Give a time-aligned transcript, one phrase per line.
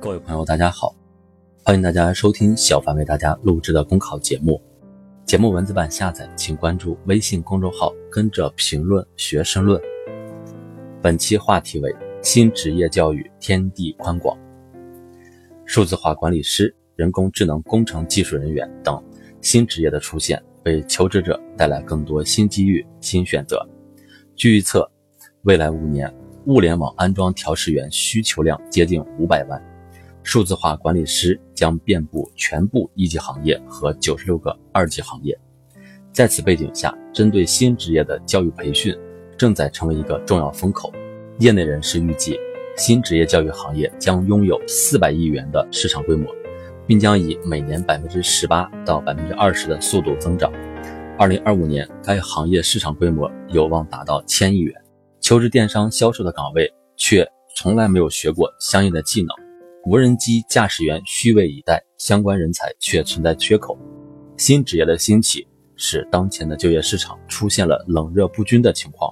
[0.00, 0.94] 各位朋友，大家好，
[1.64, 4.62] 欢迎大家收听小凡为大家录制的公考节目。
[5.24, 9.80] 节目文字版下载，请关注微信公众号，跟着评论学申论。
[11.02, 11.92] 本期话题为
[12.22, 14.38] 新职业教育天地宽广，
[15.64, 19.02] 数字化管理师、人工智能工程技术人员等
[19.42, 23.68] 新职业的出现，为求职者带来更多新机遇、新选择。
[24.36, 24.88] 据预测，
[25.42, 26.08] 未来五年
[26.46, 29.60] 物联网安装调试员需求量接近五百万。
[30.30, 35.34] 数字化管理师将遍布全部一级行业和九十六个二级行业。
[36.12, 38.94] 在此背景下，针对新职业的教育培训
[39.38, 40.92] 正在成为一个重要风口。
[41.38, 42.38] 业内人士预计，
[42.76, 46.30] 新职业教育行业将拥有四百亿元的市场规模，
[46.86, 50.52] 并将以每年百分之十八到百分之二十的速度增长。
[51.18, 54.78] 二零二五年，该行业市场规模有望达到千亿元。
[55.22, 57.26] 求职电商销售的岗位却
[57.56, 59.47] 从来没有学过相应的技能。
[59.88, 63.74] 无人机驾驶员虚位以待，相关人才却存在缺口。
[64.36, 69.10] 新职业的兴起使当前的就业市场出现了冷热不均的情况。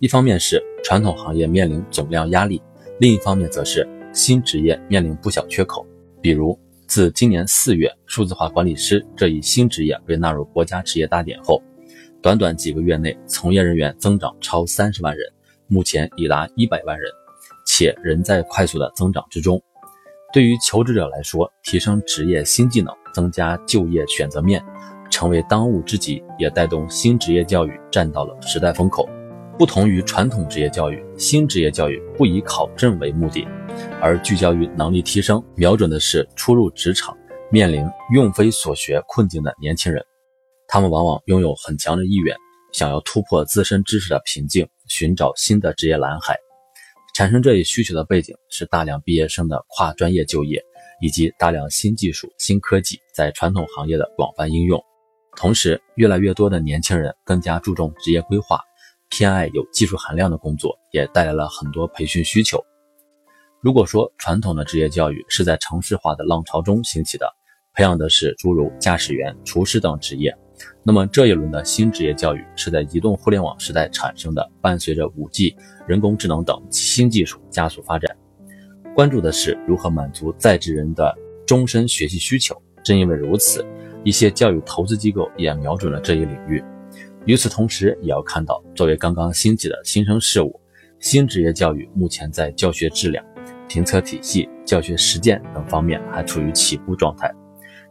[0.00, 2.60] 一方面是传统行业面临总量压力，
[2.98, 5.86] 另一方面则是新职业面临不小缺口。
[6.20, 11.62] 比如，自今年四月数字化管理师这一新职业被纳入国家职业大典后，
[12.20, 15.32] 短短几个月内，从业人员增长超三十万人，
[15.68, 17.08] 目前已达一百万人，
[17.64, 19.62] 且仍在快速的增长之中。
[20.30, 24.62] 对于求职者来说，提升职业新技能，增加就业选择面，
[25.10, 29.08] 成为当务之急，也带动新职业教育站到了时代风口。
[29.58, 33.48] 不同于传统职业教育，新职业教育不以考证为目的，
[34.02, 37.16] 而聚焦于能力提升，瞄准的是初入职场、
[37.50, 40.04] 面临用非所学困境的年轻人。
[40.68, 42.36] 他们往往拥有很强的意愿，
[42.74, 46.36] 想要突破自身知识的瓶颈，寻找新的职业蓝海。
[47.18, 50.62] 产生这一需求的背景是大量毕业生的跨专业就业，
[51.00, 54.80] 以及大量新技术、新科技在传统行业的广泛应用。
[55.36, 58.60] 同时，越来越多的年轻人更加注重职业规划，
[59.08, 62.64] 偏爱有技术含量的工作，也带来了很多培训需求。
[63.60, 67.28] 如果说传统的职业教育是在城市化的浪潮中兴起的，
[67.74, 70.32] 培养的是诸如驾驶员、厨师等职业。
[70.82, 75.54] 那么这一轮的新职业教育是在移动互联网时代产生的，伴随着 5G、
[75.86, 78.16] 人工智能等新技术加速发展，
[78.94, 81.14] 关注的是如何满足在职人的
[81.46, 82.60] 终身学习需求。
[82.82, 83.64] 正因为如此，
[84.04, 86.62] 一些教育投资机构也瞄准了这一领域。
[87.26, 90.58] 与此同时，也要看到，作为刚刚兴起的新生事物，
[91.00, 93.22] 新职业教育目前在教学质量、
[93.68, 97.30] 评测体系、教学实践等方面还处于起步状态，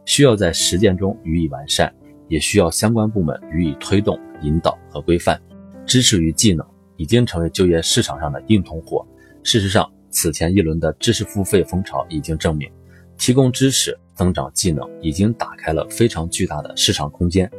[0.04, 1.94] 需要在实践中予以完善。
[2.28, 5.40] 也需要相关部门予以推动、引导和规范。
[5.86, 6.66] 知识与技能
[6.96, 9.06] 已经成为就业市场上的硬通货。
[9.42, 12.70] 事实上，此前一轮的知识付费风潮已经证明，
[13.16, 17.50] 提供知识、增长技能已经打开了非常巨大的市场空间。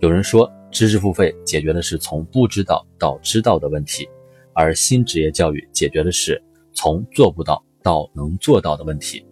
[0.00, 4.08] 有人说，知识付费解决的是从不知道到知道的问题，
[4.54, 6.42] 而新职业教育解决的是
[6.72, 9.26] 从做不到到能做到的问题。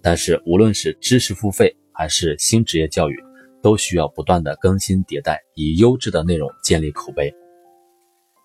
[0.00, 3.22] 但是，无论是知识付费还是新职业教育，
[3.62, 7.32] 都需要不断的更新迭代，以优质的内容建立口碑。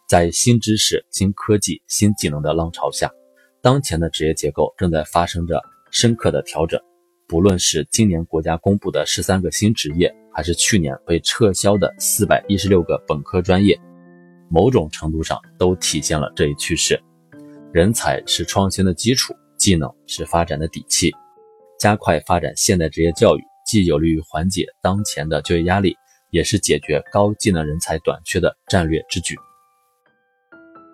[0.08, 3.12] 在新知识、新科技、新技能的浪潮下，
[3.62, 5.62] 当前的职业结构正在发生着
[5.92, 6.80] 深刻的调整。
[7.28, 13.78] 不论是今年国家公布的十三个新职业，还是去年被撤销的四百一十六个本科专业，
[14.50, 16.98] 某种程度上都体现了这一趋势。
[17.74, 21.14] 人才是创新的基础，技能是发展的底气。
[21.78, 23.42] 加快发展现代职业教育。
[23.68, 25.94] 既有利于缓解当前的就业压力，
[26.32, 29.36] 也是解决高技能人才短缺的战略之举。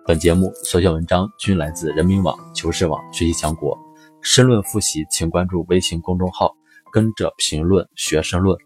[0.04, 3.78] 本节目所写文章均来自人民网、求是网、学习强国。
[4.20, 6.52] 申论复习，请关注微信公众号，
[6.92, 8.58] 跟着评论学申论。